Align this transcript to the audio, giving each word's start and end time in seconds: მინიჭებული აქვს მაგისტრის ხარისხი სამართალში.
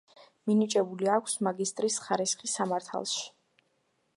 მინიჭებული 0.51 1.09
აქვს 1.17 1.35
მაგისტრის 1.47 1.99
ხარისხი 2.07 2.51
სამართალში. 2.55 3.23